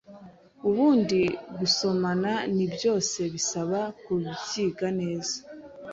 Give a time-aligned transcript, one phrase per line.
[0.69, 1.21] Ubundi
[1.59, 5.35] gusomana ni byose bisaba kubyiga neza